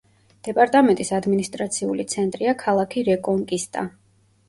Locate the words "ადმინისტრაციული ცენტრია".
1.19-2.57